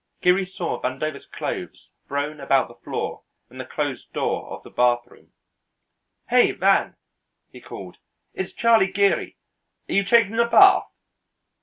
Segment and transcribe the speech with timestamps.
[0.23, 5.31] Geary saw Vandover's clothes thrown about the floor and the closed door of the bathroom.
[6.27, 6.95] "Hey, Van!"
[7.51, 7.97] he called.
[8.33, 9.37] "It's Charlie Geary.
[9.87, 10.89] Are you taking a bath?"